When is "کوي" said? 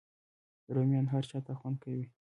1.83-2.05